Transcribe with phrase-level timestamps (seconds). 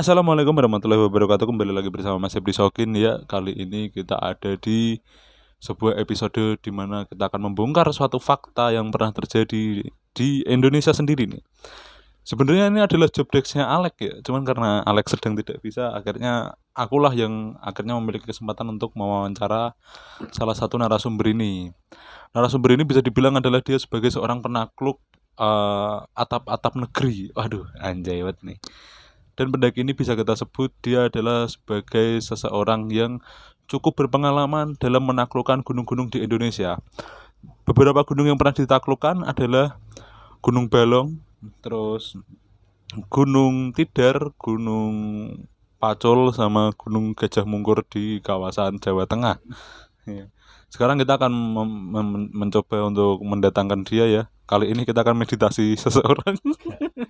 [0.00, 1.44] Assalamualaikum warahmatullahi wabarakatuh.
[1.44, 2.96] Kembali lagi bersama Mas Ebri Sokin.
[2.96, 4.96] Ya Kali ini kita ada di
[5.60, 9.84] sebuah episode di mana kita akan membongkar suatu fakta yang pernah terjadi
[10.16, 11.44] di Indonesia sendiri nih.
[12.24, 14.16] Sebenarnya ini adalah job desk-nya Alex ya.
[14.24, 19.76] Cuman karena Alex sedang tidak bisa Akhirnya akulah yang akhirnya memiliki kesempatan untuk mewawancara
[20.32, 21.76] salah satu narasumber ini.
[22.32, 24.96] Narasumber ini bisa dibilang adalah dia sebagai seorang penakluk
[25.36, 27.36] eh, atap-atap negeri.
[27.36, 28.60] Waduh anjay banget nih
[29.40, 33.24] dan pendaki ini bisa kita sebut dia adalah sebagai seseorang yang
[33.72, 36.76] cukup berpengalaman dalam menaklukkan gunung-gunung di Indonesia.
[37.64, 39.80] Beberapa gunung yang pernah ditaklukkan adalah
[40.44, 41.24] Gunung Balong,
[41.64, 42.20] terus
[43.08, 44.92] Gunung Tidar, Gunung
[45.80, 49.40] Pacul, sama Gunung Gajah Mungkur di kawasan Jawa Tengah.
[50.04, 50.28] Ya.
[50.68, 51.32] Sekarang kita akan
[52.36, 54.22] mencoba untuk mendatangkan dia ya.
[54.50, 56.34] Kali ini kita akan meditasi seseorang.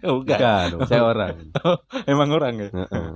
[0.05, 0.29] Bukan.
[0.29, 1.49] Bukan, dong, saya orang.
[2.13, 2.69] Emang orang ya?
[2.69, 3.07] Heeh.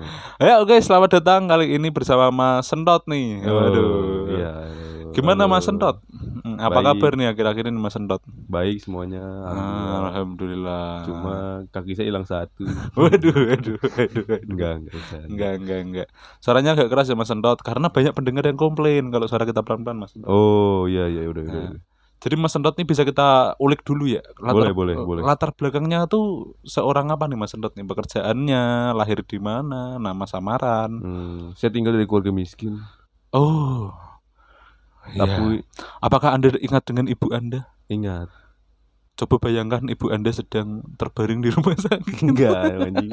[0.40, 3.44] Ya oke selamat datang kali ini bersama Mas Sentot nih.
[3.44, 3.84] Waduh.
[3.84, 4.52] Oh, iya.
[5.12, 5.52] Gimana Halo.
[5.52, 6.00] Mas Sentot?
[6.40, 6.86] Hmm, Apa Baik.
[6.96, 8.24] kabar nih akhir-akhir ini Mas Sentot?
[8.48, 9.20] Baik semuanya.
[9.44, 9.92] Alhamdulillah.
[9.92, 10.86] Ah, Alhamdulillah.
[11.04, 11.34] Cuma
[11.68, 12.64] kaki saya hilang satu.
[12.98, 14.40] waduh, waduh, waduh, waduh.
[14.48, 14.94] enggak, enggak.
[15.28, 16.08] Enggak, enggak, enggak.
[16.40, 20.00] Suaranya agak keras ya Mas Sentot karena banyak pendengar yang komplain kalau suara kita pelan-pelan
[20.00, 20.16] Mas.
[20.16, 20.32] Sentot.
[20.32, 21.52] Oh, iya iya udah udah.
[21.52, 21.82] Nah, udah.
[22.24, 24.24] Jadi Mas Sentot nih bisa kita ulik dulu ya.
[24.40, 25.20] Boleh, boleh, boleh.
[25.20, 27.84] Latar belakangnya tuh seorang apa nih Mas Sentot nih?
[27.84, 30.88] Pekerjaannya, lahir di mana, nama samaran.
[31.04, 32.80] Hmm, saya tinggal dari keluarga miskin.
[33.36, 33.92] Oh.
[35.12, 35.20] Iya.
[35.20, 35.60] Tapi
[36.00, 37.68] Apakah Anda ingat dengan ibu Anda?
[37.92, 38.32] ingat,
[39.20, 42.24] Coba bayangkan ibu Anda sedang terbaring di rumah sakit.
[42.24, 43.12] enggak anjing.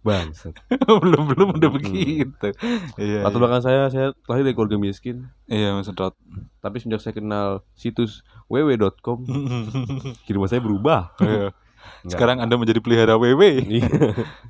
[0.00, 0.56] Bangsat.
[1.04, 2.48] belum belum udah begitu.
[2.96, 3.20] Iya.
[3.20, 3.40] Latar iya.
[3.40, 5.28] belakang saya saya lahir dari keluarga miskin.
[5.44, 6.16] Iya, Mas Sedot.
[6.64, 9.28] Tapi semenjak saya kenal situs www.com,
[10.24, 11.12] kehidupan saya berubah.
[11.20, 11.52] Iya.
[12.00, 12.12] Enggak.
[12.16, 13.40] Sekarang Anda menjadi pelihara WW.
[13.68, 13.88] Iya.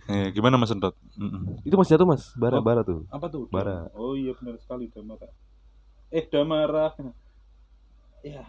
[0.07, 0.71] Iya, gimana Mas?
[0.71, 1.63] Mm-mm.
[1.67, 2.63] Itu masih satu Mas, bara Oh.
[2.63, 3.07] bara tuh.
[3.11, 3.47] Apa tuh?
[3.51, 3.91] Bara.
[3.95, 5.31] Oh iya benar sekali Damara.
[6.11, 6.95] Eh Damara.
[8.23, 8.47] Ya.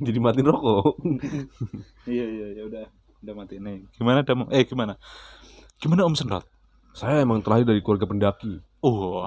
[0.00, 0.96] Jadi matiin rokok.
[2.08, 2.86] Iya iya ya udah
[3.22, 3.86] udah mati nih.
[3.94, 4.50] Gimana Dam?
[4.50, 4.98] Eh gimana?
[5.78, 6.44] Gimana Om Sedot?
[6.92, 8.60] saya emang terlahir dari keluarga pendaki.
[8.84, 9.24] Oh.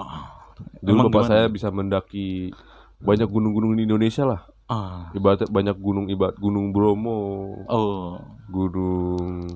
[0.85, 1.31] Dulu Emang bapak gimana?
[1.33, 2.53] saya bisa mendaki
[3.01, 4.45] banyak gunung-gunung di Indonesia lah.
[4.65, 5.09] Ah.
[5.11, 7.17] Ibaratnya banyak gunung ibarat Gunung Bromo,
[7.65, 8.21] Oh.
[8.47, 9.49] Gunung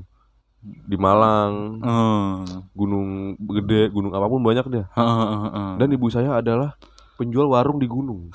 [0.60, 2.42] di Malang, Hmm.
[2.74, 4.86] Gunung Gede, gunung apa pun banyak deh.
[4.90, 6.74] Dan Dan ibu saya adalah
[7.20, 8.32] penjual warung di gunung.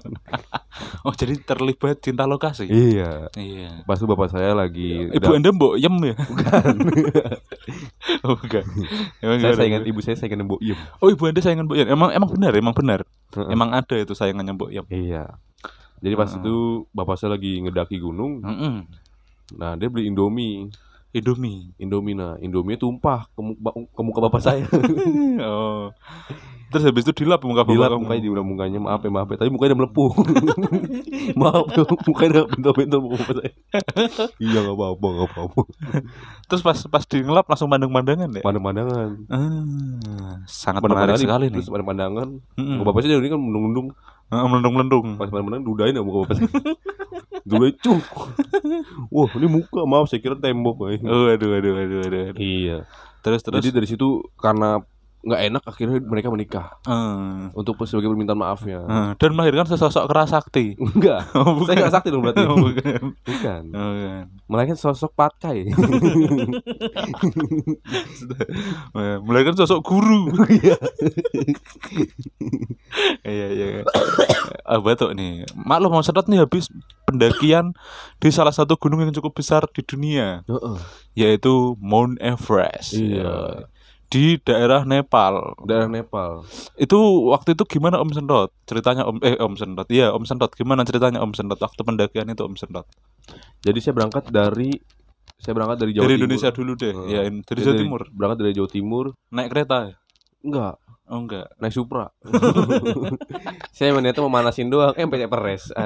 [1.08, 2.68] oh jadi terlibat cinta lokasi.
[2.68, 3.32] Iya.
[3.32, 3.88] Iya.
[3.88, 6.14] Pas itu bapak saya lagi Ibu Anda mbok yem ya?
[6.20, 6.74] Bukan.
[8.28, 8.64] oh, bukan.
[9.24, 10.76] Emang saya saingan ibu saya saingan Mbok Iem.
[11.00, 11.88] Oh, ibu Anda sayangan mbok yem.
[11.88, 13.00] Emang emang benar, emang benar.
[13.32, 13.48] Heeh.
[13.48, 14.84] Emang ada itu sayangannya mbok yem.
[14.92, 15.40] Iya.
[16.04, 16.44] Jadi pas Heeh.
[16.44, 18.44] itu bapak saya lagi ngedaki gunung.
[18.44, 18.84] Heeh.
[19.56, 20.68] Nah, dia beli Indomie.
[21.10, 21.72] Indomie.
[21.76, 24.64] Indomie nah, Indomie tumpah ke muka, ke muka bapak saya.
[25.48, 25.88] oh.
[26.68, 28.00] Terus habis itu dilap muka bapak Dilap kamu.
[28.04, 30.10] mukanya di mukanya maaf ya maaf ya tapi mukanya udah melepuh
[31.40, 33.50] maaf ya mukanya udah bentul-bentul muka bapak saya
[34.44, 35.60] iya nggak apa-apa nggak apa-apa
[36.44, 38.42] Terus pas pas dilap langsung pandang-pandangan ya?
[38.44, 41.52] pandang-pandangan Ah, sangat pandang-pandangan menarik sekali nih.
[41.56, 42.76] terus pandang-pandangan Mm-mm.
[42.76, 43.86] muka bapak saya ini kan mendung-mendung
[44.28, 45.06] melendung-melendung.
[45.16, 46.48] pas pandang-pandang dudain ya muka bapak saya
[47.48, 48.04] dudain cuk
[49.08, 52.22] wah ini muka maaf saya kira tembok Oh, aduh, aduh, aduh, aduh.
[52.30, 52.36] aduh.
[52.36, 52.84] iya
[53.18, 53.58] Terus terus.
[53.58, 54.78] jadi dari situ karena
[55.20, 59.10] nggak enak akhirnya mereka menikah Ah, untuk sebagai permintaan maafnya ah.
[59.14, 60.78] dan melahirkan sesosok keras sakti.
[60.78, 63.18] enggak Oh, saya nggak sakti dong berarti Oh, bukan.
[63.20, 64.24] bukan Oh, bukan.
[64.46, 65.68] melahirkan sosok patkai
[69.20, 70.30] Melahirkan sosok guru.
[70.48, 70.76] Iya.
[73.22, 73.66] Iya iya.
[74.64, 75.44] Ah batuk nih.
[75.54, 76.68] Maklum mau sedot nih habis
[77.04, 77.72] pendakian
[78.16, 80.76] di salah satu gunung yang cukup besar di dunia, Heeh.
[81.14, 82.94] yaitu Mount Everest.
[82.94, 83.22] Iya.
[83.22, 83.34] Ya.
[84.08, 85.52] Di daerah Nepal.
[85.68, 86.48] daerah Nepal.
[86.74, 86.96] Itu
[87.28, 88.50] waktu itu gimana Om Sendot?
[88.64, 89.84] Ceritanya Om eh Om Sendot.
[89.88, 90.48] Iya, Om Sendot.
[90.52, 92.88] Gimana ceritanya Om Sendot waktu pendakian itu Om Sendot?
[93.60, 94.72] Jadi saya berangkat dari
[95.36, 96.24] saya berangkat dari Jawa dari Timur.
[96.24, 96.92] Indonesia dulu deh.
[96.92, 97.06] Hmm.
[97.06, 98.00] Ya, in- dari Jawa Timur.
[98.10, 99.04] Berangkat dari Jawa Timur.
[99.28, 99.76] Naik kereta.
[99.86, 99.94] ya?
[100.38, 100.74] Enggak,
[101.08, 101.48] Oh enggak.
[101.56, 102.08] naik Supra.
[103.76, 105.72] saya niatnya mau manasin doang, eh sampai peres.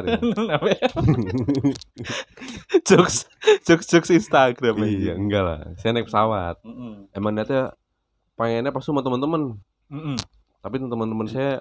[2.82, 3.26] Jokes
[3.62, 5.58] jokes jokes Instagram iya, enggak lah.
[5.78, 6.58] Saya naik pesawat.
[6.62, 7.06] Mm-mm.
[7.12, 7.70] Emang niatnya
[8.34, 9.56] pengennya pas sama teman-teman.
[9.88, 10.16] Mm-mm.
[10.58, 11.60] Tapi teman-teman saya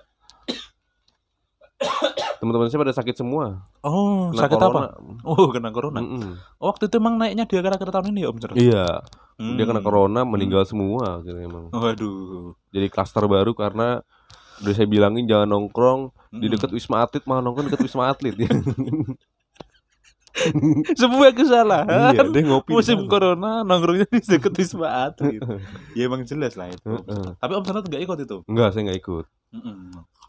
[2.38, 3.66] teman-teman saya pada sakit semua.
[3.82, 4.70] Oh, Kena sakit corona.
[4.70, 4.84] apa?
[5.24, 6.00] Oh, kena corona.
[6.02, 6.38] Mm-mm.
[6.58, 8.56] Oh, waktu itu emang naiknya di akhir-akhir tahun ini ya, Om Cerut?
[8.56, 8.86] Iya,
[9.36, 9.58] Hmm.
[9.58, 11.74] dia kena corona, meninggal semua akhirnya emang.
[11.74, 12.54] Waduh.
[12.70, 14.06] Jadi klaster baru karena
[14.62, 16.54] udah saya bilangin jangan nongkrong di Mm-mm.
[16.54, 18.50] dekat Wisma Atlet malah nongkrong dekat Wisma Atlet ya.
[21.02, 22.16] Sebuah kesalahan.
[22.16, 22.72] iya, dia ngopi.
[22.74, 23.10] Musim sana.
[23.10, 25.42] corona nongkrongnya di dekat Wisma Atlet.
[25.98, 26.88] ya emang jelas lah itu.
[27.38, 28.38] Tapi Om Sanat nggak ikut itu.
[28.48, 29.26] Enggak, saya nggak ikut.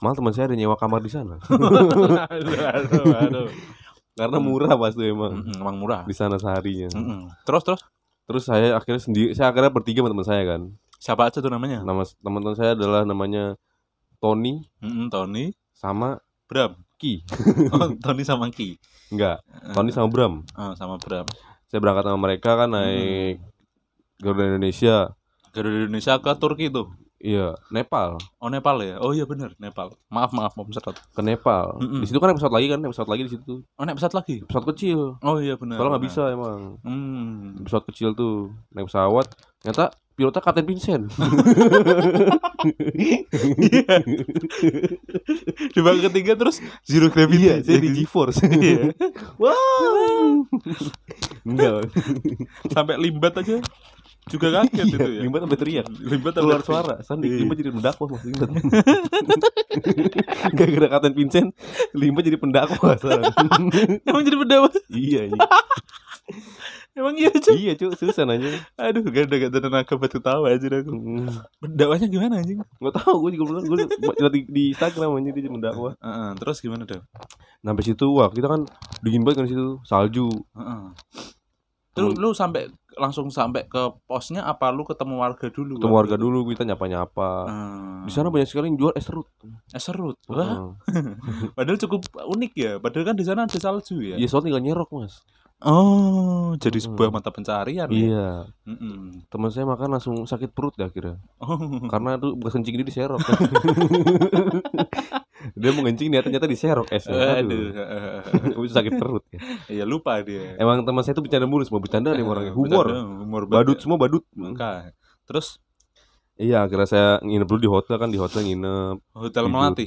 [0.03, 1.39] Malah teman saya ada nyewa kamar di sana.
[2.33, 3.49] aduh, aduh, aduh.
[4.13, 5.41] Karena murah pas tuh emang.
[5.57, 6.03] Emang murah.
[6.05, 6.91] Di sana seharinya.
[7.47, 7.83] Terus terus
[8.23, 10.63] Terus saya akhirnya sendiri, saya akhirnya bertiga sama teman saya kan.
[11.03, 11.83] siapa aja tuh namanya?
[11.83, 13.59] Nama teman-teman saya adalah namanya
[14.23, 14.71] Tony
[15.11, 16.79] Tony, sama Bram.
[16.95, 17.27] Ki.
[17.75, 18.79] Oh, Tony sama Ki.
[19.13, 19.45] Enggak,
[19.77, 20.41] Tony sama Bram.
[20.57, 21.29] Oh, sama Bram.
[21.69, 23.45] Saya berangkat sama mereka kan naik
[24.17, 25.13] Garuda Indonesia.
[25.53, 26.89] Garuda Indonesia ke Turki tuh.
[27.23, 28.19] Iya, Nepal.
[28.43, 28.99] Oh Nepal ya?
[28.99, 29.95] Oh iya bener Nepal.
[30.11, 30.99] Maaf maaf Om Sanat.
[31.15, 31.79] Ke Nepal.
[31.79, 32.03] Mm-mm.
[32.03, 33.55] Di situ kan naik pesawat lagi kan, naik pesawat lagi di situ.
[33.79, 34.37] Oh naik pesawat lagi?
[34.43, 35.23] Pesawat kecil.
[35.23, 35.79] Oh iya benar.
[35.79, 36.11] Soalnya nggak benar.
[36.19, 36.61] bisa emang.
[36.83, 37.63] Hmm.
[37.63, 39.27] Pesawat kecil tuh naik pesawat.
[39.63, 41.05] Ternyata pilotnya Kapten Vincent.
[45.73, 47.49] Di babak ketiga terus zero gravity.
[47.49, 48.43] iya, saya di GeForce.
[48.47, 48.95] Iya.
[49.41, 50.47] wow.
[51.43, 51.91] Enggak.
[52.71, 53.59] Sampai limbat aja
[54.31, 55.21] juga kaget itu ya.
[55.27, 55.87] Limbat sampai teriak.
[55.99, 56.95] Limbat Keluar suara.
[57.03, 57.43] Sandi Iya.
[57.43, 58.51] Limbat jadi pendakwah mas Limbat.
[60.55, 61.49] Gara-gara Kapten Vincent,
[61.97, 62.39] Limbat jadi
[63.03, 63.25] sekarang.
[64.07, 64.69] Emang jadi pendawa.
[64.95, 65.41] iya, iya.
[66.93, 67.57] Emang iya cuy.
[67.57, 68.53] iya cuy, susah nanya.
[68.77, 70.93] Aduh gak ada gak ada tenaga buat ketawa aja aku.
[70.93, 71.29] Hmm.
[71.57, 72.61] Pendakwanya gimana anjing?
[72.61, 73.63] Nggak tahu, gue juga belum.
[73.65, 73.79] Gue
[74.29, 75.97] di, di Instagram aja dia mendakwah.
[75.97, 77.01] Heeh, terus gimana dong?
[77.65, 78.69] Nah, sampai situ wah kita kan
[79.01, 80.29] dingin banget kan situ, salju.
[80.53, 80.83] Heeh.
[81.93, 85.81] Terus lu sampai langsung sampai ke posnya apa lu ketemu warga dulu?
[85.81, 87.31] Ketemu warga dulu kita nyapa-nyapa.
[87.49, 88.05] Hmm.
[88.05, 89.29] Di sana banyak sekali yang jual es serut.
[89.49, 90.17] eh, serut.
[90.29, 90.77] Wah,
[91.57, 92.73] padahal cukup unik ya.
[92.81, 94.17] Padahal kan di sana ada salju ya.
[94.21, 95.25] Iya, soalnya tinggal nyerok, Mas.
[95.63, 96.87] Oh, jadi Hmm.
[96.91, 97.95] sebuah mata pencarian ya.
[97.95, 98.29] Iya.
[98.65, 99.23] Mm-mm.
[99.27, 101.23] Teman saya makan langsung sakit perut dah akhirnya.
[101.39, 101.55] Oh.
[101.87, 103.23] Karena tuh bekas kencing dia diserok.
[105.55, 107.39] dia mau kencing dia ternyata diserok esnya.
[107.39, 107.71] Aduh.
[107.71, 108.61] Aduh.
[108.61, 109.39] Itu sakit perut ya.
[109.71, 110.55] Iya lupa dia.
[110.57, 112.53] Emang teman saya tuh bercanda mulu semua bercanda nih orangnya.
[112.53, 112.87] Humor.
[112.87, 114.25] Bercanda, humor Badut semua badut.
[114.33, 114.91] Maka.
[115.25, 115.59] Terus
[116.33, 119.87] Iya, akhirnya saya nginep dulu di hotel kan di hotel nginep hotel melati.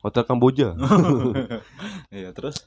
[0.00, 0.72] hotel Kamboja.
[2.14, 2.64] Iya, terus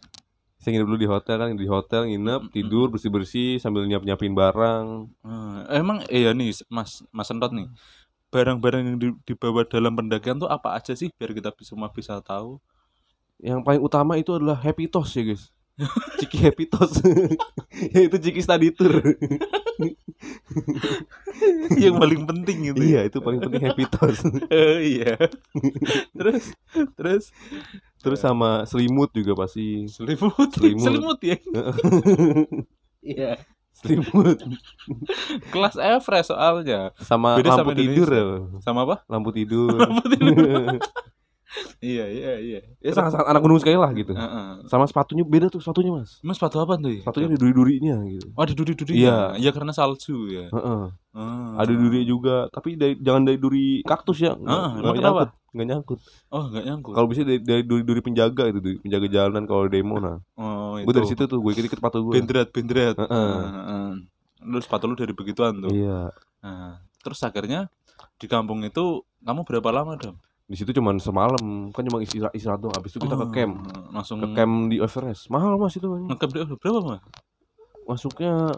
[0.68, 4.36] saya nginep dulu di hotel kan di hotel nginep tidur bersih bersih sambil nyiap nyiapin
[4.36, 5.08] barang.
[5.24, 7.72] eh, emang iya nih Mas Mas Sentot nih.
[8.28, 12.20] Barang-barang yang di- dibawa dalam pendakian tuh apa aja sih biar kita bisa semua bisa
[12.20, 12.60] tahu.
[13.40, 15.56] Yang paling utama itu adalah happy toast ya guys.
[16.20, 17.00] Ciki happy toast.
[17.96, 18.92] ya itu Ciki study tour.
[21.82, 22.80] yang paling penting gitu.
[22.82, 24.26] iya itu paling penting happy toast.
[24.50, 25.14] Oh, iya.
[26.18, 26.54] terus
[26.98, 27.24] terus
[27.98, 29.90] Terus sama selimut juga pasti.
[29.90, 30.86] selimut Selimut.
[30.86, 31.38] selimut ya.
[33.08, 33.40] Iya.
[33.72, 34.42] selimut
[35.54, 36.92] Kelas Everest soalnya.
[37.02, 38.26] sama Beda lampu sama tidur ya.
[38.62, 38.96] Sama apa?
[39.10, 39.74] lampu tidur.
[39.78, 40.78] Lampu tidur.
[41.80, 42.60] Iya, iya, iya.
[42.84, 44.12] ya sangat sangat anak gunung sekali lah gitu.
[44.14, 44.48] Heeh.
[44.68, 46.20] Sama sepatunya beda tuh sepatunya mas.
[46.20, 46.92] Mas sepatu apa tuh?
[46.92, 47.02] ya?
[47.04, 48.28] Sepatunya ada duri-durinya gitu.
[48.36, 48.94] Oh, ada duri-duri.
[49.00, 49.18] Iya.
[49.40, 50.52] Iya, karena salju ya.
[50.52, 50.84] Heeh.
[51.18, 51.58] Ah.
[51.58, 54.38] Ada duri juga, tapi dari, jangan dari duri kaktus ya.
[54.38, 55.02] Nggak kenapa?
[55.02, 55.30] nyangkut.
[55.56, 56.00] Nggak nyangkut.
[56.30, 56.94] Oh, enggak nyangkut.
[56.94, 60.22] Kalau bisa dari, dari duri-duri penjaga itu, duri penjaga jalanan kalau demo nah.
[60.38, 60.86] Oh, itu.
[60.86, 62.14] Gue dari situ tuh, gue ikut-ikut sepatu gue.
[62.22, 62.96] Bendrat, bendrat.
[63.02, 63.34] Heeh.
[63.42, 63.90] Heeh.
[64.46, 65.74] Lu sepatu lu dari begituan tuh.
[65.74, 66.14] Iya.
[66.46, 67.72] Nah, terus akhirnya
[68.22, 70.18] di kampung itu kamu berapa lama dong?
[70.48, 72.76] Di situ cuma semalam, kan cuma istirahat, istirahat doang.
[72.80, 73.54] Habis itu kita ke camp.
[73.68, 75.28] Oh, Langsung Ke camp di Everest.
[75.28, 75.88] Mahal mas itu.
[75.92, 76.08] Mas.
[76.08, 77.04] Ngecamp di berapa mas?
[77.84, 78.56] Masuknya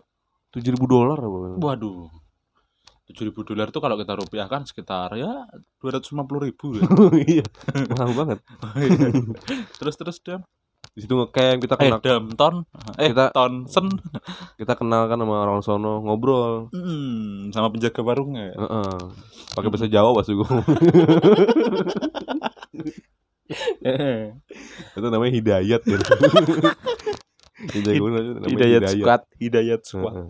[0.53, 1.37] 7000 dolar apa.
[1.57, 2.09] Waduh.
[3.09, 5.49] Tujuh ribu dolar itu kalau kita rupiahkan sekitar ya
[5.81, 6.85] dua ratus lima puluh ribu ya.
[7.41, 7.45] Iya.
[7.97, 8.39] Mahal banget.
[9.81, 10.45] terus terus dam.
[10.99, 12.55] Di situ ngecamp kita Eh kenal, dam ton.
[12.99, 13.87] Eh Kita- tonsen.
[14.59, 16.67] kita kenal kan sama orang sono, ngobrol.
[16.75, 18.51] Hmm, sama penjaga warungnya.
[18.51, 18.55] ya?
[18.59, 18.91] Heeh.
[19.55, 20.43] Pakai bahasa Jawa pas gue.
[24.91, 25.97] itu namanya Hidayat ya.
[27.71, 28.01] Hidayat
[28.43, 30.13] Hidayat squad, Hidayat squad.
[30.13, 30.27] Heeh.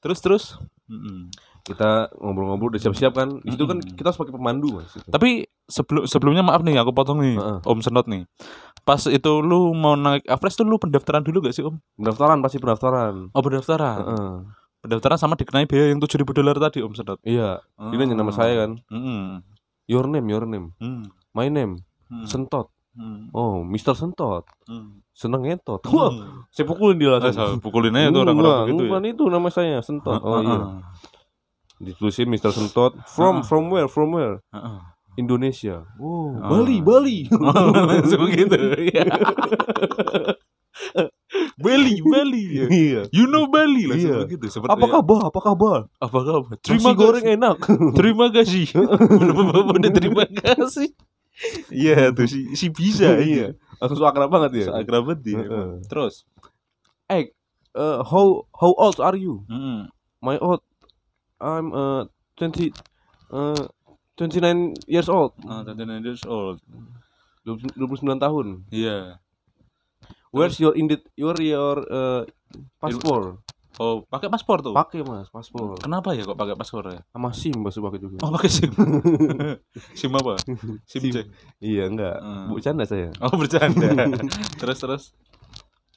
[0.00, 0.44] Terus terus.
[0.84, 1.32] Mm-mm.
[1.60, 3.40] Kita ngobrol-ngobrol udah siap-siap kan.
[3.40, 4.92] Di situ kan kita harus pakai pemandu Mas.
[5.06, 7.58] Tapi sebelum sebelumnya maaf nih aku potong nih Heeh.
[7.62, 8.26] Om Senot nih.
[8.80, 11.78] Pas itu lu mau naik Everest tuh lu pendaftaran dulu gak sih Om?
[11.96, 13.30] Pendaftaran pasti pendaftaran.
[13.30, 13.98] Oh pendaftaran.
[14.02, 14.34] Heeh.
[14.80, 17.20] Pendaftaran sama dikenai biaya yang tujuh ribu dolar tadi Om Senot.
[17.20, 18.80] Iya, dia nanya nama saya kan.
[18.86, 19.44] Mm-mm.
[19.84, 20.72] Your name, your name.
[20.76, 21.06] Hmm.
[21.30, 21.84] My name.
[22.06, 22.24] Hmm.
[22.24, 22.70] Sentot.
[22.90, 23.28] Hmm.
[23.30, 23.92] Oh, Mr.
[23.92, 24.42] Sentot.
[24.64, 25.04] Hmm.
[25.12, 25.84] Seneng ngetot.
[25.86, 26.48] Wah, Hmm.
[26.48, 27.32] saya pukulin dia Eh, langsung.
[27.32, 28.88] saya pukulin aja tuh orang-orang begitu ya.
[28.88, 30.18] Bukan itu nama saya, Sentot.
[30.18, 30.58] Oh iya.
[31.76, 32.50] Ditulisin Mr.
[32.50, 32.92] Sentot.
[33.06, 33.86] From from where?
[33.86, 34.40] From where?
[35.16, 35.82] Indonesia.
[35.96, 36.48] Oh, Ah.
[36.50, 37.18] Bali, Bali.
[37.90, 38.56] Langsung gitu.
[38.78, 39.04] Iya.
[41.60, 42.44] Bali, Bali.
[42.56, 42.64] ya.
[42.66, 43.00] Iya.
[43.12, 44.24] You know Bali langsung Iya.
[44.24, 44.46] begitu.
[44.48, 45.20] Seperti Apa kabar?
[45.28, 45.80] Apa kabar?
[45.98, 46.54] Apa kabar?
[46.58, 47.36] Terima goreng kasih.
[47.36, 47.56] enak.
[47.94, 48.64] Terima kasih.
[48.74, 50.90] Bener-bener terima kasih.
[51.70, 53.54] Iya tuh si, si bisa Iya.
[53.78, 54.66] Langsung akrab banget ya.
[54.72, 55.38] Seakrab banget dia.
[55.40, 55.68] Heeh.
[55.86, 56.24] Terus
[57.06, 57.30] eh
[57.74, 59.42] uh, how how old are you?
[59.46, 59.88] Mm-mm.
[60.20, 60.62] My old
[61.40, 62.04] I'm uh
[62.36, 62.72] 20
[63.32, 63.64] uh
[64.20, 65.32] 29 years old.
[65.48, 66.60] Ah, 29 years old.
[67.48, 68.68] 20 29 tahun.
[68.68, 69.16] Iya.
[70.28, 72.22] Where's your indit your your uh,
[72.76, 73.40] paspor?
[73.80, 74.76] Oh, pakai paspor tuh.
[74.76, 75.80] Pakai Mas, paspor.
[75.80, 77.00] Kenapa ya kok pakai paspor ya?
[77.16, 78.20] Sama SIM masuk pakai juga.
[78.20, 78.70] Oh, pakai SIM.
[79.98, 80.36] SIM apa?
[80.84, 81.26] SIM SIM.
[81.64, 82.20] Iya enggak.
[82.20, 82.52] Hmm.
[82.52, 83.08] Bercanda saya.
[83.24, 83.88] Oh, bercanda.
[84.60, 85.04] terus terus.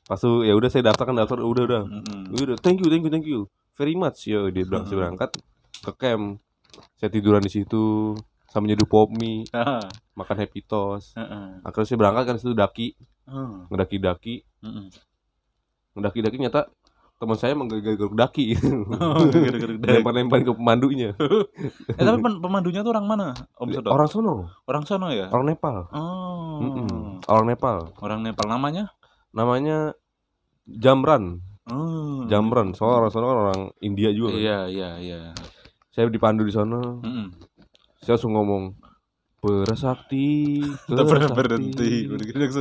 [0.07, 1.83] Pas tuh ya udah saya daftarkan daftar udah udah.
[1.83, 2.21] Mm-mm.
[2.39, 3.51] Udah, thank you, thank you, thank you.
[3.75, 4.31] Very much.
[4.31, 4.87] Yo, dia Hmm.
[4.87, 5.35] berangkat
[5.83, 6.42] ke camp.
[6.95, 8.13] Saya tiduran di situ
[8.45, 9.49] sambil nyeduh pop mie,
[10.13, 11.13] makan happy toast.
[11.13, 11.59] heeh.
[11.61, 14.91] Akhirnya saya berangkat kan situ daki, Oh, ngedaki-daki, mm-mm.
[15.93, 16.67] ngedaki-daki nyata
[17.15, 18.51] teman saya menggaruk daki.
[18.93, 21.09] Oh, gara-gara dari- Lempar-lemparin ke pemandunya.
[21.97, 23.27] Eh tapi pem- pemandunya tuh orang mana?
[23.55, 23.89] Om Sodok?
[23.89, 25.27] Orang sono, Orang sono ya?
[25.29, 25.87] orang Nepal.
[25.89, 26.59] Oh.
[26.59, 27.23] Mm-mm.
[27.25, 27.95] Orang Nepal.
[27.97, 28.91] Orang Nepal namanya?
[29.31, 29.95] Namanya
[30.65, 32.27] Jamran, Oh.
[32.27, 32.75] Jamran.
[32.75, 34.29] Soalnya orang kan orang India juga.
[34.29, 34.37] kan.
[34.37, 35.19] Iya, iya, iya.
[35.93, 37.29] Saya dipandu di sana, Mm-mm.
[38.01, 38.73] saya langsung ngomong
[39.43, 41.93] Berasakti, Tak pernah berasakti." berhenti.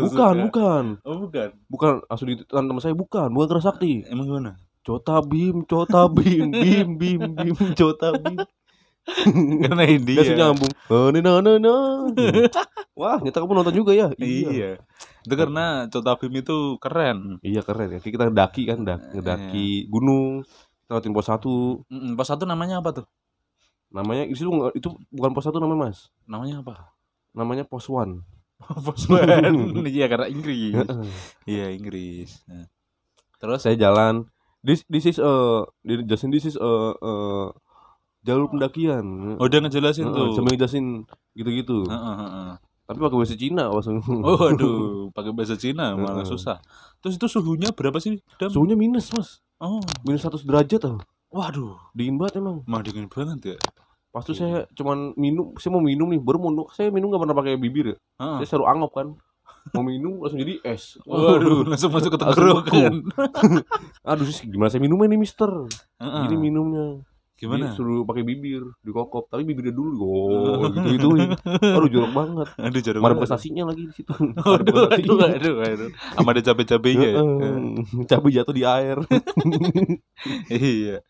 [0.03, 0.85] Bukan, bukan.
[1.07, 1.49] Oh, bukan.
[1.71, 4.03] Bukan langsung di teman saya bukan, bukan Kerasakti.
[4.11, 4.59] Emang gimana?
[4.83, 8.43] Cota Bim, Cota Bim, Bim, Bim, Bim, Cota Bim.
[9.63, 9.83] Karena.
[9.95, 10.73] Dia langsung nyambung.
[10.91, 12.11] Oh, nah, nah, nah.
[12.99, 14.11] Wah, nyata kamu nonton juga ya?
[14.19, 14.83] Iya.
[15.23, 17.39] Itu karena Cota Bim itu keren.
[17.47, 17.99] Iya keren ya.
[18.03, 20.43] Kita daki kan, dak- ngedaki gunung.
[20.91, 21.87] Kita pos satu.
[22.19, 23.07] Pos satu namanya apa tuh?
[23.93, 26.09] Namanya itu itu bukan pos satu namanya mas.
[26.25, 26.75] Namanya apa?
[27.37, 28.25] Namanya pos one.
[28.87, 29.85] Pos one.
[29.91, 30.73] Iya karena Inggris.
[31.45, 32.41] Iya Inggris.
[32.47, 32.67] Nah.
[33.43, 33.61] Terus?
[33.63, 34.27] Saya jalan.
[34.63, 37.51] This this is uh dijelasin this is uh, uh,
[38.23, 39.37] jalur pendakian.
[39.43, 40.39] Oh dia ngejelasin Heeh, tuh.
[40.39, 41.83] Sambil ngejelasin gitu-gitu.
[41.91, 42.51] Heeh, heeh.
[42.87, 43.99] Tapi pakai bahasa Cina langsung.
[44.23, 46.31] Oh aduh, pakai bahasa Cina malah Heeh.
[46.31, 46.63] susah.
[47.03, 48.23] Terus itu suhunya berapa sih?
[48.39, 48.47] Dam?
[48.55, 49.43] Suhunya minus mas.
[49.59, 50.99] Oh, Minus 100 derajat tau.
[51.33, 52.61] Waduh, Dingin banget emang.
[52.69, 53.57] mah dingin banget ya.
[54.13, 57.37] Pas itu saya cuman minum, saya mau minum nih, baru mau saya minum gak pernah
[57.37, 57.97] pakai bibir ya.
[58.21, 58.45] Heeh.
[58.45, 59.17] Saya seru angop kan.
[59.73, 60.99] Mau minum langsung jadi es.
[61.09, 63.09] Waduh, langsung masuk ke tenggorokan.
[64.11, 65.51] Aduh, gimana saya minumnya nih, Mister?
[65.97, 67.01] Gini minumnya.
[67.43, 67.67] Gimana?
[67.67, 69.99] Dia suruh pakai bibir, dikokop, tapi bibirnya dulu
[70.63, 71.35] oh, gitu gituin.
[71.59, 72.49] Aduh, jorok banget.
[72.71, 73.03] Aduh, jarum.
[73.03, 74.15] Mana nasinya lagi di situ.
[74.47, 75.91] Aduh, aduh, aduh, aduh.
[76.15, 77.23] Sama ada cabai-cabainya ya.
[78.07, 79.03] Cabai jatuh di air.
[80.47, 81.03] Iya.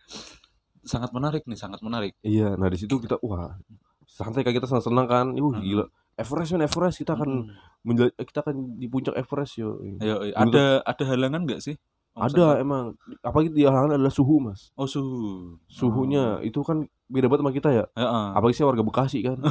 [0.83, 2.17] Sangat menarik nih, sangat menarik.
[2.25, 3.61] iya, nah di situ kita wah,
[4.09, 5.27] santai kayak kita senang-senang kan.
[5.37, 5.61] Uh, Hmm.
[5.61, 5.85] gila.
[6.17, 7.53] Everest men Everest kita akan
[7.85, 8.09] Mm.
[8.09, 9.81] eh, kita akan di puncak Everest yo.
[10.01, 10.33] Ayo, ayo.
[10.33, 11.77] ada ada halangan nggak sih?
[12.13, 12.93] Ada emang.
[13.25, 14.69] Apalagi di halangan adalah suhu, Mas.
[14.77, 15.57] Oh, suhu.
[15.65, 17.85] Suhunya itu kan beda banget sama kita ya.
[17.97, 18.27] Heeh.
[18.37, 19.39] Apalagi saya warga Bekasi kan.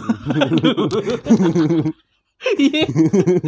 [2.58, 2.90] Iya.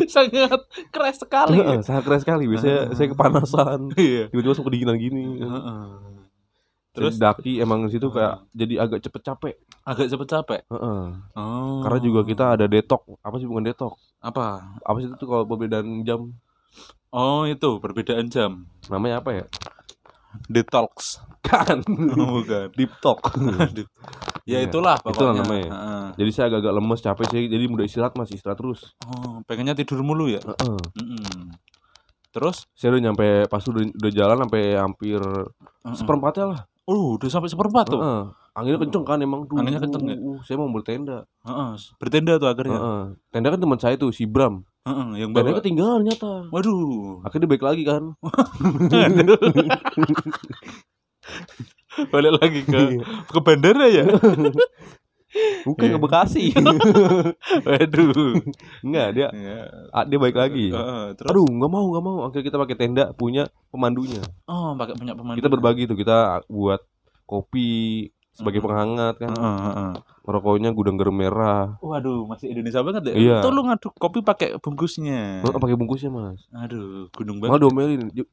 [0.05, 1.57] Sangat keras sekali.
[1.57, 2.45] Heeh, sangat keras sekali.
[2.45, 3.89] Biasanya saya kepanasan.
[3.97, 4.29] Iya.
[4.29, 5.41] Tiba-tiba langsung kedinginan gini.
[5.41, 5.81] Heeh.
[6.93, 9.55] Terus Terus daki emang di situ kayak jadi agak cepet capek.
[9.81, 10.61] agak cepet capek.
[10.69, 11.03] Heeh.
[11.33, 11.81] Oh.
[11.81, 13.17] Karena juga kita ada detok.
[13.25, 13.97] Apa sih bukan detok?
[14.23, 14.77] apa?
[14.85, 16.31] Apa sih itu kalau perbedaan jam?
[17.13, 18.65] Oh, itu perbedaan jam.
[18.89, 19.45] Namanya apa ya?
[20.49, 21.21] Detox.
[21.45, 21.85] Kan.
[22.17, 22.73] Oh, bukan.
[22.73, 23.21] Deep talk.
[24.49, 24.65] ya Iya.
[24.65, 25.13] itulah pokoknya.
[25.13, 25.69] Itulah namanya.
[26.17, 27.43] Jadi saya agak-agak lemes, capek sih.
[27.45, 28.97] Jadi mudah istirahat masih istirahat terus.
[29.05, 30.41] Oh, pengennya tidur mulu ya?
[30.41, 30.79] Heeh.
[30.97, 31.53] Mm-mm.
[32.33, 35.93] Terus Saya udah nyampe pas udah, udah jalan sampai hampir Heeh.
[35.93, 36.59] seperempatnya lah.
[36.89, 38.01] Oh, udah sampai seperempat tuh.
[38.01, 38.23] Heeh.
[38.57, 39.61] Anginnya kenceng kan emang tuh.
[39.61, 40.17] Anginnya kenceng ya?
[40.17, 41.29] Uh, saya mau bertenda.
[41.45, 41.69] Heeh.
[42.01, 42.79] Bertenda tuh akhirnya.
[42.81, 43.03] Heeh.
[43.29, 44.65] Tenda kan teman saya tuh si Bram.
[44.83, 45.55] Heeh, yang bawa.
[45.57, 46.51] ketinggalan nyata.
[46.51, 47.23] Waduh.
[47.23, 48.03] Akhirnya dia balik lagi kan.
[52.09, 52.79] Balik lagi ke
[53.29, 54.03] ke bandara ya?
[55.63, 55.93] Bukan Iya.
[55.95, 56.43] ke Bekasi.
[57.69, 58.33] Waduh.
[58.81, 59.57] Enggak, dia Ya.
[59.89, 60.69] ah, dia balik lagi.
[60.69, 62.17] Heeh, terus Aduh, nggak mau, nggak mau.
[62.25, 64.21] Akhirnya kita pakai tenda punya pemandunya.
[64.45, 65.37] oh, pakai punya pemandu.
[65.39, 66.81] Kita berbagi tuh, kita buat
[67.23, 69.29] kopi sebagai penghangat kan.
[69.29, 69.91] Heeh, heeh.
[70.23, 71.77] Rokoknya gudang garam merah.
[71.79, 73.13] Waduh, masih Indonesia banget ya.
[73.13, 73.37] Iya.
[73.39, 75.43] Tuh lu ngaduk kopi pakai bungkusnya.
[75.43, 76.41] Oh, pakai bungkusnya, Mas.
[76.49, 77.63] Aduh, gunung Malah banget.
[77.63, 78.01] domelin.
[78.11, 78.31] "Ju-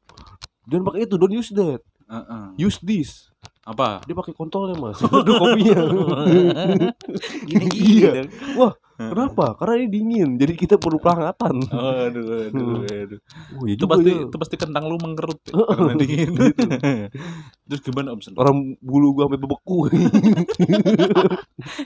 [0.66, 1.80] Jangan pakai itu, don't use that.
[2.07, 2.45] Heeh.
[2.59, 3.28] Use this.
[3.62, 4.00] Apa?
[4.02, 4.99] Dia pakai kontolnya, Mas.
[5.04, 5.78] Aduh, kopinya.
[7.49, 8.11] Gini-gini Iya.
[8.54, 9.57] Wah, Kenapa?
[9.57, 10.28] Karena ini dingin.
[10.37, 11.57] Jadi kita perlu penghangatan.
[11.73, 13.21] Oh, aduh, aduh, aduh.
[13.57, 14.28] Oh, iya Itu pasti ya.
[14.28, 16.30] itu pasti kentang lu mengkerut ya, karena dingin.
[17.71, 18.37] Terus gimana Om Sen?
[18.37, 19.78] Orang bulu gua sampai bebeku.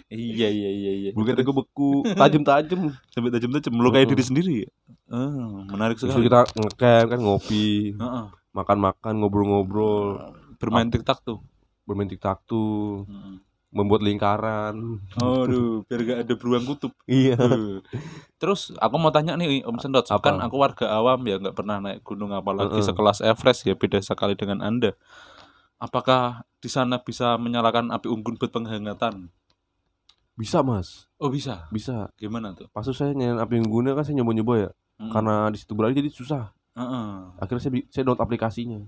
[0.09, 1.11] Iya iya iya iya.
[1.13, 2.91] bulu kita gua beku, tajam-tajam.
[3.11, 4.11] Sampai tajam-tajam melukai Heeh.
[4.11, 4.71] diri sendiri ya.
[5.07, 6.27] Oh, menarik Terus sekali.
[6.27, 7.95] kita ngecamp kan ngopi,
[8.51, 11.39] makan-makan, ngobrol-ngobrol, Bermain TikTok tuh.
[11.85, 13.05] bermain tiktok tuh.
[13.05, 13.37] Heeh.
[13.75, 15.03] Membuat lingkaran.
[15.19, 16.95] Aduh, biar gak ada beruang kutub.
[17.11, 17.35] Iya.
[18.39, 20.31] Terus aku mau tanya nih Om Sendot, Apa?
[20.31, 22.87] kan aku warga awam ya nggak pernah naik gunung apalagi Heeh.
[22.87, 24.95] sekelas Everest ya beda sekali dengan Anda.
[25.83, 29.29] Apakah di sana bisa menyalakan api unggun buat penghangatan?
[30.39, 31.11] Bisa, Mas.
[31.19, 31.67] Oh bisa.
[31.75, 32.11] Bisa.
[32.15, 32.71] Gimana tuh?
[32.71, 34.71] Pas saya nyalain api unggunnya kan saya nyoba-nyoba ya.
[35.03, 35.11] Mm.
[35.11, 36.55] Karena di situ berada jadi susah.
[36.79, 37.11] Heeh.
[37.43, 38.87] Akhirnya saya saya download aplikasinya.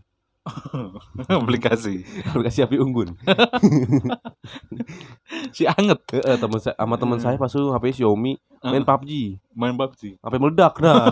[1.28, 2.06] Aplikasi.
[2.26, 3.14] Aplikasi api unggun.
[5.50, 8.82] Si anget Heeh, teman saya sama teman saya pas itu HP Xiaomi main.
[8.86, 9.10] PUBG.
[9.58, 10.22] main PUBG.
[10.22, 11.10] HP meledak nah.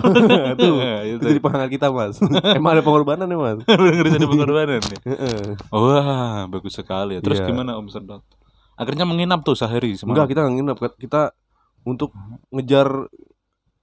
[0.55, 0.79] Tuh.
[1.11, 2.19] itu Itu jadi penghangat kita, Mas.
[2.55, 3.59] Emang ada pengorbanan ya, Mas?
[3.81, 5.00] bener jadi pengorbanan nih.
[5.03, 5.43] Heeh.
[5.71, 7.21] Wah, bagus sekali ya.
[7.23, 7.50] Terus Iya.
[7.50, 8.23] gimana Om Sendot?
[8.75, 10.14] Akhirnya menginap tuh sehari semalam.
[10.14, 10.76] Enggak, kita nginep.
[10.99, 11.23] Kita
[11.83, 12.14] untuk
[12.55, 13.11] ngejar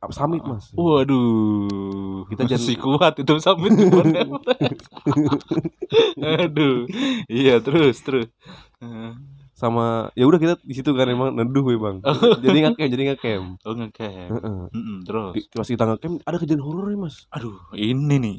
[0.09, 0.73] summit, Mas.
[0.73, 3.69] Waduh, Kita jangan- kuat itu Everest.
[6.41, 6.89] Aduh,
[7.29, 8.25] iya terus terus.
[8.81, 9.13] Eh,
[9.53, 12.01] Sama ya udah kita di situ kan emang neduh ya, Bang.
[12.43, 13.61] jadi ngecamp, jadi ngecamp.
[13.61, 14.29] Oh ngecamp.
[14.33, 14.61] Heeh.
[14.73, 15.37] Mm-mm, terus.
[15.37, 17.29] Di- Pas kita ngecamp ada kejadian horor nih, Mas.
[17.29, 18.37] Aduh, ini nih,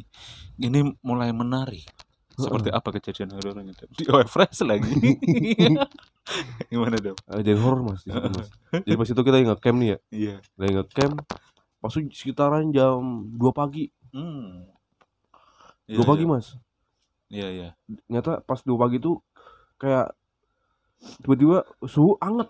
[0.58, 1.86] ini mulai menarik.
[2.32, 4.88] Seperti apa kejadian horornya di Everest lagi?
[6.72, 7.14] Gimana dong?
[7.28, 8.50] Ada kejadian horor, Mas, Mas.
[8.72, 9.96] Jadi pas itu kita lagi ngecamp nih ya.
[10.10, 10.34] Iya.
[10.58, 11.16] Lagi ngecamp.
[11.28, 11.51] Pas
[11.82, 13.90] itu sekitaran jam 2 pagi.
[14.14, 14.70] Hmm.
[15.90, 16.54] 2 pagi, Mas.
[17.26, 17.68] Iya iya.
[18.06, 19.18] Ternyata pas 2 pagi tuh
[19.76, 20.14] kayak
[21.20, 22.46] tiba-tiba suhu anget,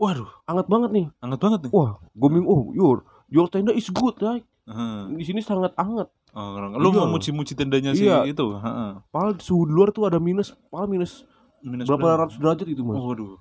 [0.00, 1.06] Waduh, anget banget nih.
[1.20, 1.72] hangat banget nih.
[1.76, 4.40] Wah, gue bingung, oh, your your tenda is good, ya.
[4.64, 5.00] Heeh.
[5.12, 6.08] Di sini sangat anget.
[6.32, 7.04] Oh, lu Iya.
[7.04, 8.24] mau muji-muji tendanya sih Iya.
[8.24, 8.56] itu?
[8.56, 8.90] Heeh.
[9.12, 11.28] Padahal suhu di luar tuh ada minus, padahal minus
[11.60, 12.96] Minus berapa ratus derajat gitu, Mas.
[12.96, 13.36] Oh, waduh.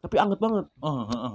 [0.00, 0.64] Tapi anget banget.
[0.80, 1.34] Oh, heeh.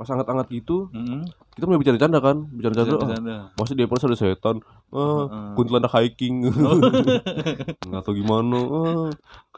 [0.00, 1.28] Pas anget-anget gitu, Heeh.
[1.52, 2.96] kita mulai bercanda kan, bercanda-canda.
[2.96, 3.36] Ah, Bercanda.
[3.52, 4.56] Masa di Everest ada setan?
[4.88, 5.52] Ah, Heeh.
[5.60, 6.48] kuntilanak hiking.
[6.48, 6.80] Oh.
[7.92, 8.60] Nggak tahu gimana.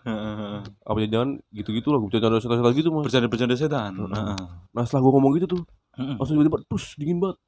[0.02, 3.06] Ah, apa jangan gitu-gitu lah, bercanda setan-setan gitu, Mas.
[3.06, 4.02] Bercanda-bercanda setan.
[4.02, 4.34] Heeh.
[4.75, 5.62] Nah, setelah gua ngomong gitu tuh,
[5.94, 6.18] Heeh.
[6.18, 7.38] langsung tiba-tiba tus dingin banget.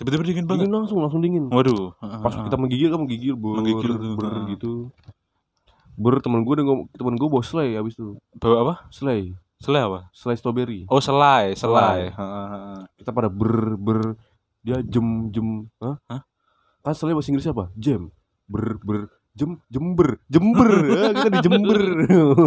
[0.00, 0.64] Tiba-tiba dingin banget.
[0.64, 1.52] Dingin langsung, langsung dingin.
[1.52, 2.00] Waduh.
[2.00, 4.72] Pas kita menggigil kan menggigil, ber, Menggigil tuh, ber gitu.
[6.00, 8.74] Ber temen gue ngomong temen gue bawa selai abis itu bawa apa?
[8.88, 10.00] selai Selai apa?
[10.14, 12.14] selai strawberry Oh, selai, selai.
[12.14, 12.80] Heeh, heeh.
[13.02, 14.14] kita pada ber ber
[14.62, 15.98] dia jem jem Hah?
[16.06, 16.22] Hah?
[16.78, 18.08] kan selai bahasa Inggris apa jam
[18.46, 18.98] ber ber
[19.34, 21.78] jem jember jember Ah, kita di jember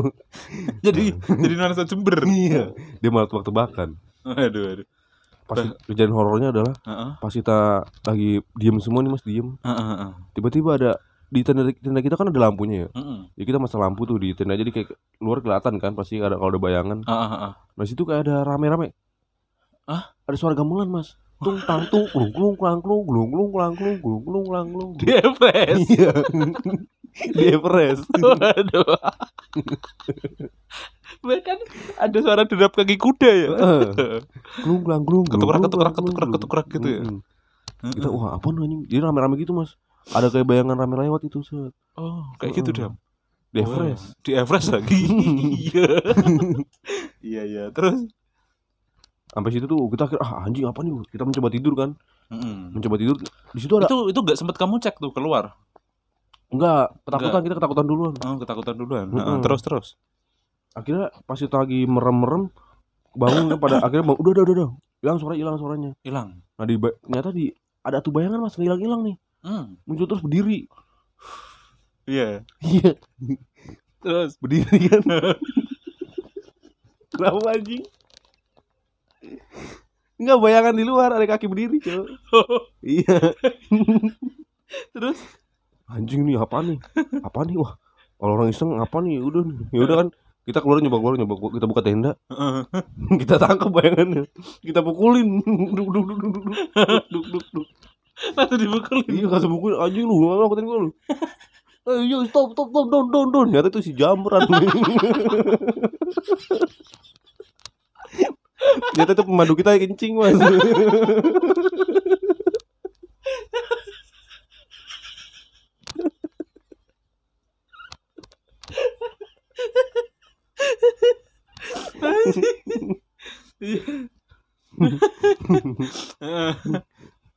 [0.87, 2.25] Jadi jadi nuansa Jember.
[2.31, 2.71] iya
[3.03, 4.87] dia malah tebak-tebakan Aduh, aduh.
[5.45, 7.11] pas kejadian horornya adalah Heeh.
[7.19, 7.57] pas kita
[8.07, 10.11] lagi diem semua nih mas diem Heeh, heeh.
[10.33, 10.91] tiba-tiba ada
[11.31, 13.19] di tenda tenda kita kan ada lampunya ya Heeh.
[13.33, 16.51] ya kita masang lampu tuh di tenda jadi kayak luar kelihatan kan pasti ada kalau
[16.51, 17.51] ada bayangan Heeh, heeh.
[17.55, 18.91] nah situ kayak ada rame-rame
[19.83, 20.13] Ah?
[20.21, 23.97] ada suara gamelan mas tung tang tung klung klung klang klung klung klung klang klung
[23.97, 25.87] klung klung klang klung Di Everest.
[25.89, 26.11] iya
[27.33, 28.85] di Everest Waduh.
[31.21, 31.57] Bahkan
[31.97, 33.49] ada suara derap kaki kuda ya.
[34.57, 36.31] Klung klang ketukerak, klang, ketukerak, klung.
[36.31, 37.01] ketukerak gitu ya?
[37.89, 39.73] Kita wah apa nih jadi rame-rame gitu mas
[40.09, 42.93] ada kayak bayangan rame lewat itu set Oh, kayak gitu dam.
[43.49, 44.95] di Everest Di Everest lagi.
[45.67, 45.87] Iya.
[47.21, 47.63] Iya, iya.
[47.69, 48.07] Terus
[49.27, 51.95] sampai situ tuh kita kira ah anjing apa nih kita mencoba tidur kan
[52.69, 53.15] mencoba tidur
[53.47, 55.55] di situ ada Itu itu gak sempet kamu cek tuh keluar.
[56.47, 59.07] enggak ketakutan kita ketakutan duluan Oh, ketakutan duluan.
[59.09, 59.87] Heeh, terus terus.
[60.71, 62.47] akhirnya pas kita lagi merem-merem
[63.13, 66.39] bangun kan pada akhirnya bang, udah udah udah udah hilang suara hilang suaranya Hilang.
[66.53, 69.73] nah di ternyata di ada tuh bayangan mas hilang hilang nih Hmm.
[69.89, 70.69] muncul terus berdiri.
[72.05, 72.45] Iya.
[72.61, 72.91] iya.
[74.01, 75.01] Terus berdiri kan.
[77.13, 77.85] Kenapa anjing?
[80.21, 82.05] Enggak bayangan di luar ada kaki berdiri cok
[82.85, 83.33] iya.
[84.93, 85.17] Terus?
[85.89, 86.77] Anjing nih apa nih?
[87.25, 87.57] Apa nih?
[87.57, 87.77] Wah
[88.21, 89.17] kalau orang iseng apa nih?
[89.21, 89.57] Udah nih.
[89.73, 90.07] Ya udah kan
[90.41, 92.11] kita keluar nyoba keluar nyoba kita buka tenda.
[93.21, 94.29] Kita tangkap bayangannya.
[94.61, 95.41] Kita pukulin.
[95.73, 96.45] Duk duk duk duk.
[97.09, 97.67] Duk duk duk duk
[98.37, 99.09] langsung dipukulin.
[99.09, 100.91] iya kasih pukulin anjing lu nggak ngakutin gue lu?
[101.81, 103.45] Eh, yo stop stop stop don don don.
[103.49, 104.45] Ternyata itu si jamran.
[108.93, 110.37] Ternyata itu pemandu kita kencing mas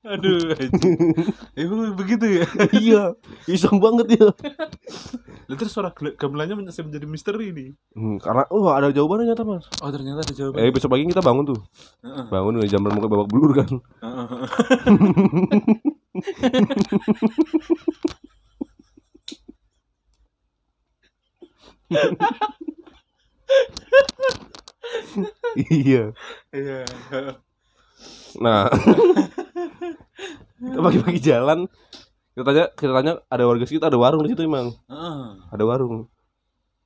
[0.05, 0.97] Aduh, anjing.
[1.57, 2.47] Emang begitu ya?
[2.77, 3.03] iya
[3.47, 4.27] iseng banget ya
[5.45, 7.69] Lalu terus suara gamelannya masih menjadi misteri nih.
[7.93, 10.57] Hmm, karena oh ada jawabannya nyata mas Oh ternyata ada jawaban.
[10.59, 11.59] eh besok pagi kita bangun tuh
[12.01, 12.25] Heeh.
[12.27, 13.69] bangun udah jamran muka babak belur kan
[14.01, 14.29] heeh.
[25.73, 26.11] iya
[26.51, 26.79] Iya.
[28.37, 28.67] nah
[30.61, 31.59] kita pagi-pagi jalan
[32.35, 35.23] kita tanya kita tanya ada warga sekitar ada warung di situ emang Heeh.
[35.49, 36.11] ada warung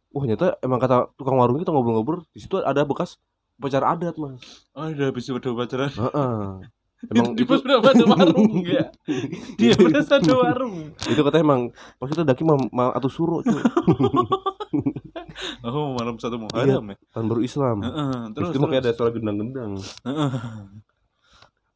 [0.08, 3.16] wah ternyata emang kata tukang warung kita ngobrol-ngobrol di situ ada bekas
[3.56, 4.44] upacara adat mas
[4.76, 5.90] Oh, udah habis udah pacaran.
[5.90, 6.38] Heeh.
[7.14, 8.90] emang di itu pos berapa ada warung ya?
[9.54, 10.74] Di pos ada warung.
[10.94, 11.62] itu katanya emang
[11.96, 13.56] pas kita daki mal, mal atau suro cuy.
[15.62, 16.96] Oh, malam satu Muharram ya.
[17.14, 20.30] tahun baru Islam Heeh, terus terus itu makanya ada suara gendang-gendang Heeh.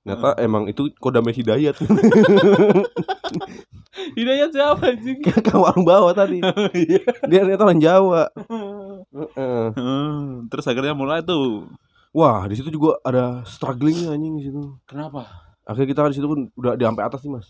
[0.03, 1.79] Ternyata emang itu kodam hidayat
[4.13, 5.21] Hidayat siapa anjing?
[5.21, 6.41] ke warung bawah tadi
[6.75, 7.01] Iya.
[7.23, 9.67] dia ternyata orang Jawa Heeh.
[9.71, 10.13] Heeh,
[10.49, 11.69] Terus akhirnya mulai tuh.
[12.11, 15.29] wah di situ juga ada strugglingnya anjing di situ Kenapa?
[15.63, 17.49] akhirnya kita di situ pun udah di sampai atas nih mas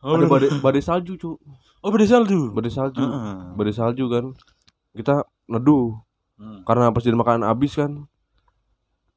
[0.00, 1.36] Oh, ada udah- badai badai salju cu
[1.78, 2.50] Oh, badai salju.
[2.50, 3.04] badai salju
[3.54, 4.24] badai salju kan
[4.92, 5.14] kita
[5.46, 5.96] neduh
[6.34, 6.64] Hmm.
[6.64, 8.08] karena pas jadi makanan habis kan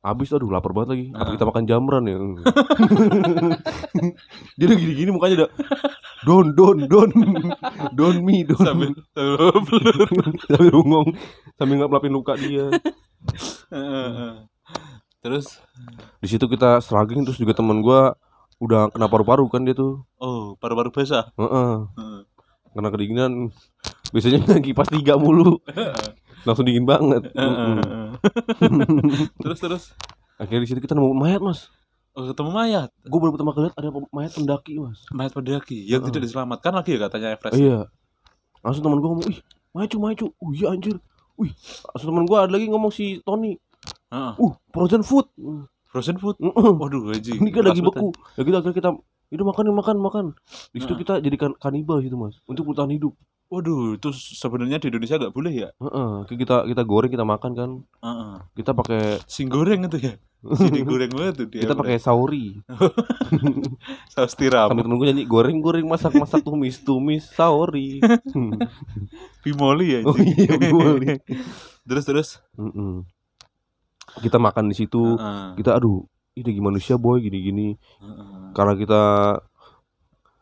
[0.04, 1.06] habis aduh lapar banget lagi.
[1.16, 2.20] Apa kita makan jamran ya?
[4.60, 5.52] Dia udah gini-gini mukanya udah
[6.28, 7.10] don don don
[7.96, 8.92] don mi don Sambil
[10.52, 11.08] sambil bengong
[11.56, 12.68] sambil nggak pelapin luka dia.
[15.24, 15.64] Terus?
[16.20, 18.20] Di situ kita struggling terus juga teman gua
[18.60, 20.04] udah kena paru-paru kan dia tuh.
[20.20, 21.32] Oh, paru-paru basah.
[21.40, 21.74] Heeh.
[21.96, 22.20] Heeh.
[22.76, 23.56] kena kedinginan.
[24.12, 25.64] Biasanya kipas tiga mulu
[26.44, 27.32] langsung dingin banget.
[29.44, 29.84] Terus terus
[30.40, 31.70] akhirnya di situ kita nemu mayat mas
[32.18, 32.90] oh, ketemu mayat.
[33.06, 36.10] gue baru pertama kali lihat ada mayat pendaki mas Mayat pendaki yang Heeh.
[36.12, 37.56] tidak diselamatkan lagi ya katanya Everest.
[37.58, 37.80] iya
[38.64, 39.40] langsung teman gue ngomong ih
[39.72, 40.96] mayat cu mayat cu oh iya anjir
[41.38, 41.52] wih
[41.94, 43.58] langsung teman gue ada lagi ngomong si Tony
[44.14, 44.34] Heeh.
[44.40, 45.28] uh frozen food.
[45.94, 46.34] Frozen food.
[46.42, 47.38] Waduh, anjing.
[47.38, 48.90] ini kan lagi beku ya gitu akhirnya kita
[49.30, 50.26] itu makan makan makan
[50.74, 51.02] di situ Heeh.
[51.06, 53.14] kita jadikan kanibal gitu mas untuk bertahan hidup
[53.54, 55.70] Waduh, itu sebenarnya di Indonesia nggak boleh ya?
[55.78, 56.12] Heeh,
[56.42, 57.70] kita kita goreng kita makan kan
[58.02, 58.34] Heeh.
[58.58, 60.18] kita pakai Sing goreng itu ya.
[60.44, 61.64] Si digoreng banget tuh dia.
[61.64, 62.60] kita pakai sauri
[64.12, 64.76] saus tiram.
[64.76, 68.04] temen gue nyanyi goreng goreng masak masak tumis tumis sauri
[69.48, 70.00] Bimoli ya.
[70.04, 71.24] oh iya boleh
[71.88, 72.30] terus terus.
[72.60, 73.08] Mm-mm.
[74.20, 75.56] kita makan di situ Heeh.
[75.64, 76.04] kita aduh
[76.36, 77.68] ini gimana manusia boy gini gini
[78.04, 78.52] Heeh.
[78.52, 79.02] karena kita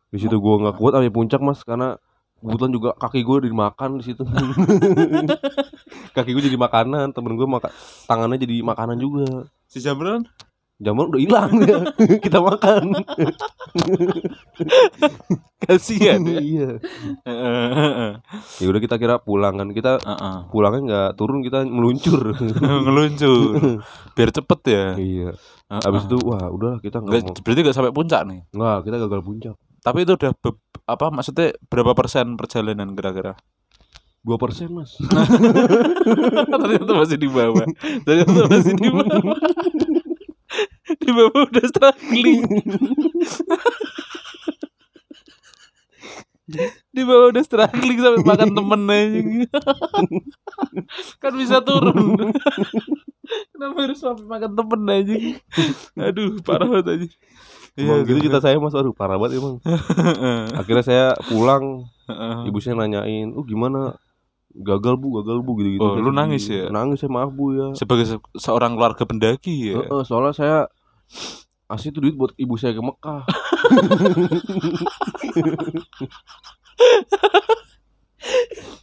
[0.10, 2.02] di situ gua nggak kuat sampai puncak mas karena
[2.42, 4.26] kebetulan juga kaki gue dimakan di situ.
[6.16, 7.72] Kaki gue jadi makanan temen gue makan
[8.10, 9.48] tangannya jadi makanan juga.
[9.70, 10.26] Si Jamran
[10.82, 11.80] jamur udah hilang ya.
[12.26, 12.92] Kita makan.
[15.62, 16.42] Kasihan ya.
[16.42, 16.70] iya.
[18.58, 19.70] Ya udah kita kira pulang kan.
[19.72, 20.02] Kita
[20.50, 22.34] pulangnya nggak turun kita meluncur.
[22.58, 23.86] Ngeluncur.
[24.18, 24.86] Biar cepet ya.
[24.98, 25.30] iya.
[25.70, 27.30] Habis itu wah udah kita nggak mau.
[27.30, 28.42] Nggak- berarti nggak sampai puncak nih.
[28.52, 33.34] nggak kita gagal puncak Tapi itu udah be- apa maksudnya berapa persen perjalanan kira-kira?
[34.22, 35.02] dua persen mas
[36.62, 37.66] Ternyata masih di bawah.
[38.06, 39.34] Ternyata masih di bawah.
[41.02, 42.42] di bawah udah struggling.
[46.92, 49.22] di bawah udah struggling sampai makan temen aja.
[51.18, 52.30] kan bisa turun.
[53.56, 55.16] Kenapa harus sampai makan temen aja?
[55.98, 57.08] Aduh, parah banget aja.
[57.74, 58.74] Emang gitu cerita saya mas.
[58.74, 59.60] Aduh parah banget emang.
[60.60, 61.88] Akhirnya saya pulang
[62.44, 63.96] ibu saya nanyain oh gimana?
[64.52, 66.68] Gagal bu gagal bu gitu gitu Oh, lu nangis ya?
[66.68, 67.68] nangis saya maaf bu ya.
[67.72, 69.80] Sebagai se- seorang keluarga pendaki ya.
[69.80, 70.58] Heeh, soalnya saya
[71.66, 73.24] kasih itu duit buat ibu saya ke Mekah.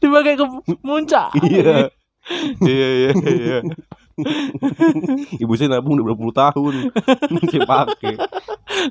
[0.00, 0.44] Dipakai ke
[0.80, 1.30] puncak.
[1.44, 1.88] iya.
[2.60, 3.58] Iya iya iya.
[5.42, 6.74] ibu saya nabung udah berapa puluh tahun.
[7.52, 8.14] Saya pakai.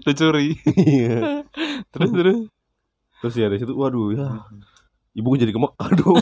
[0.03, 0.47] Lu curi.
[0.77, 1.43] iya.
[1.93, 2.39] Terus terus.
[3.17, 4.27] terus ya dari situ waduh ya.
[5.17, 6.21] Ibu gue jadi ke Mekah dong.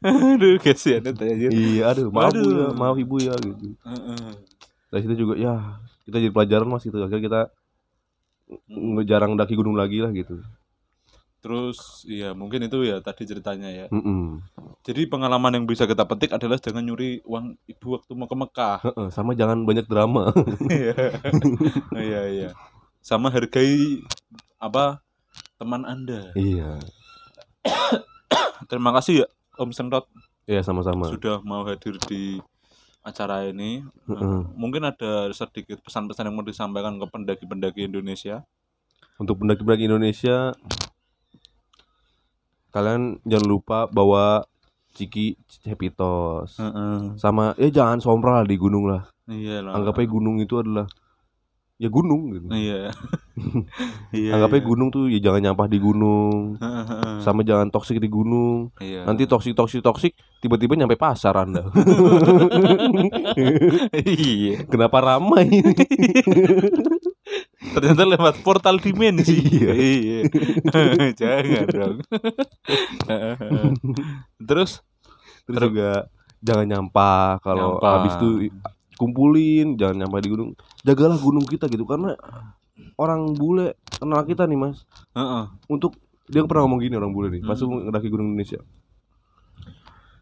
[0.00, 1.48] Aduh kasihan aja.
[1.52, 2.72] iya aduh maaf bu ya Aduh.
[2.72, 3.76] maaf ibu ya gitu.
[4.88, 5.76] Dari situ juga ya
[6.08, 6.96] kita jadi pelajaran mas gitu.
[6.96, 7.40] Akhirnya kita
[8.70, 10.40] nggak jarang daki gunung lagi lah gitu
[11.40, 13.86] Terus iya mungkin itu ya tadi ceritanya ya.
[13.88, 14.44] Mm-mm.
[14.84, 18.78] Jadi pengalaman yang bisa kita petik adalah jangan nyuri uang ibu waktu mau ke Mekah.
[19.08, 20.32] Sama jangan banyak drama
[20.68, 20.96] Iya
[21.96, 22.50] iya iya.
[23.00, 24.04] Sama hargai
[24.60, 25.00] apa
[25.56, 26.32] teman Anda.
[26.36, 26.76] iya
[28.68, 30.08] Terima kasih ya Om Senrot
[30.44, 32.40] iya sama-sama sudah mau hadir di
[33.00, 33.80] acara ini.
[34.08, 34.40] Heeh.
[34.56, 38.44] Mungkin ada sedikit pesan-pesan yang mau disampaikan ke pendaki-pendaki Indonesia.
[39.20, 40.56] untuk pendaki-pendaki Indonesia
[42.70, 44.46] kalian jangan lupa bawa
[44.90, 47.14] ciki happy toast Heeh.
[47.14, 49.78] sama ya jangan sompral di gunung lah Iya lah.
[49.78, 50.90] anggap aja gunung itu adalah
[51.80, 52.46] ya gunung gitu.
[52.52, 52.92] Iya.
[54.12, 54.36] Iya.
[54.36, 54.68] Anggapnya iya.
[54.68, 56.60] gunung tuh ya jangan nyampah di gunung,
[57.24, 58.68] sama jangan toksik di gunung.
[58.76, 59.08] Iya.
[59.08, 60.12] Nanti toksik toksik toksik
[60.44, 61.64] tiba-tiba nyampe pasar anda.
[64.04, 64.60] iya.
[64.68, 65.48] Kenapa ramai?
[67.70, 69.38] Ternyata lewat portal dimensi.
[69.40, 69.72] Iya.
[69.74, 70.18] iya.
[71.20, 71.96] Jangan dong.
[74.48, 74.82] Terus
[75.46, 76.06] Terus juga
[76.40, 78.28] jangan nyampah kalau habis itu
[78.94, 80.50] kumpulin, jangan nyampah di gunung.
[80.84, 82.14] Jagalah gunung kita gitu karena
[82.96, 84.84] orang bule kenal kita nih mas.
[85.16, 85.44] heeh.
[85.66, 85.96] Untuk
[86.30, 87.90] dia pernah ngomong gini orang bule nih, pas Hmm.
[87.90, 88.60] ngedaki gunung Indonesia.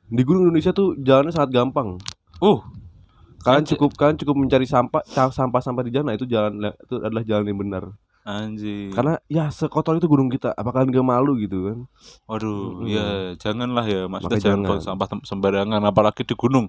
[0.08, 2.00] Di gunung Indonesia tuh jalannya sangat gampang.
[2.40, 2.64] Uh,
[3.40, 7.22] Kalian cukup kalian cukup mencari sampah ca- sampah-sampah di jalan nah, itu jalan itu adalah
[7.22, 7.84] jalan yang benar.
[8.20, 8.92] anjing.
[8.92, 11.78] Karena ya sekotor itu gunung kita, apa kalian gak malu gitu kan?
[12.26, 12.84] Waduh, Mm-mm.
[12.86, 14.68] ya janganlah ya maksudnya Makanya jangan jangan.
[14.68, 16.68] buang sampah sembarangan apalagi di gunung.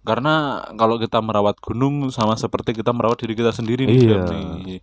[0.00, 0.34] Karena
[0.74, 4.02] kalau kita merawat gunung sama seperti kita merawat diri kita sendiri nih.
[4.02, 4.18] Iya.
[4.26, 4.80] Nih.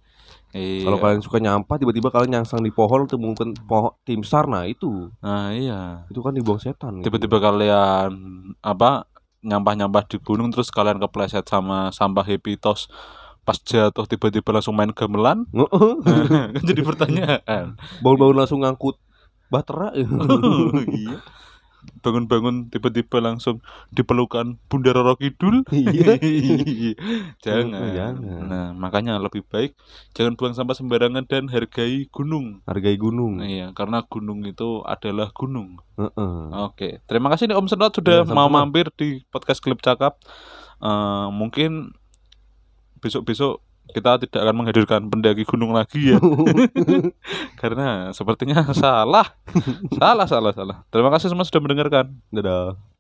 [0.48, 0.86] Iya.
[0.86, 4.64] Kalau kalian suka nyampah tiba-tiba kalian nyangsang di pohon atau mungkin pohon tim sar nah
[4.64, 6.08] itu Nah, iya.
[6.08, 7.02] itu kan dibuang setan.
[7.02, 7.10] gitu.
[7.10, 8.12] Tiba-tiba kalian
[8.58, 9.04] apa
[9.46, 12.90] nyampah-nyampah di gunung terus kalian kepleset sama sampah happy toss
[13.48, 15.48] pas jatuh tiba-tiba langsung main gamelan.
[16.68, 17.80] Jadi pertanyaan.
[18.04, 19.00] Bangun-bangun langsung ngangkut
[19.48, 19.96] bahtera.
[19.96, 21.24] iya
[22.00, 26.18] bangun-bangun tiba-tiba langsung dipelukan Bunda Roro Kidul Iya.
[27.46, 27.92] jangan.
[27.92, 28.42] Jangan.
[28.44, 29.74] nah makanya lebih baik
[30.12, 33.40] jangan buang sampah sembarangan dan hargai gunung Hargai gunung.
[33.40, 36.38] iya karena gunung itu adalah gunung Heeh.
[36.64, 40.22] Oke, terima kasih nih Om Sedot sudah Iya, mau mampir di podcast Klip Cakap.
[40.78, 41.98] Eh, mungkin
[42.98, 46.20] besok-besok kita tidak akan menghadirkan pendaki gunung lagi ya,
[47.62, 49.36] karena sepertinya salah,
[49.96, 50.78] salah, salah, salah.
[50.92, 52.12] Terima kasih semua sudah mendengarkan.
[52.34, 52.97] Dadah.